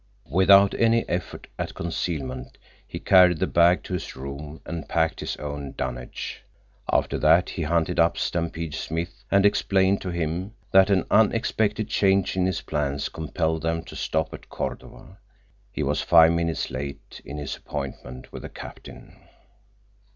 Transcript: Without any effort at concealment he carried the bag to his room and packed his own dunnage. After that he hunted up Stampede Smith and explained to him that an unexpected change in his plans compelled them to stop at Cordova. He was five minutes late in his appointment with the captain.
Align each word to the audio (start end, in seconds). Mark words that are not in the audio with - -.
Without 0.31 0.73
any 0.79 1.07
effort 1.07 1.45
at 1.59 1.75
concealment 1.75 2.57
he 2.87 2.97
carried 2.97 3.37
the 3.37 3.45
bag 3.45 3.83
to 3.83 3.93
his 3.93 4.15
room 4.15 4.59
and 4.65 4.89
packed 4.89 5.19
his 5.19 5.35
own 5.37 5.73
dunnage. 5.73 6.41
After 6.91 7.19
that 7.19 7.51
he 7.51 7.61
hunted 7.61 7.99
up 7.99 8.17
Stampede 8.17 8.73
Smith 8.73 9.23
and 9.29 9.45
explained 9.45 10.01
to 10.01 10.09
him 10.09 10.55
that 10.71 10.89
an 10.89 11.05
unexpected 11.11 11.87
change 11.87 12.35
in 12.35 12.47
his 12.47 12.61
plans 12.61 13.09
compelled 13.09 13.61
them 13.61 13.83
to 13.83 13.95
stop 13.95 14.33
at 14.33 14.49
Cordova. 14.49 15.19
He 15.71 15.83
was 15.83 16.01
five 16.01 16.31
minutes 16.31 16.71
late 16.71 17.21
in 17.23 17.37
his 17.37 17.55
appointment 17.57 18.31
with 18.31 18.41
the 18.41 18.49
captain. 18.49 19.17